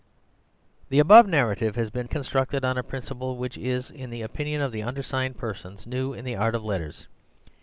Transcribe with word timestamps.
"The 0.89 0.97
above 0.97 1.27
narrative 1.27 1.75
has 1.75 1.91
been 1.91 2.07
constructed 2.07 2.65
on 2.65 2.75
a 2.75 2.81
principle 2.81 3.37
which 3.37 3.55
is, 3.55 3.91
in 3.91 4.09
the 4.09 4.23
opinion 4.23 4.59
of 4.63 4.71
the 4.71 4.81
undersigned 4.81 5.37
persons, 5.37 5.85
new 5.85 6.11
in 6.11 6.25
the 6.25 6.35
art 6.35 6.55
of 6.55 6.63
letters. 6.63 7.07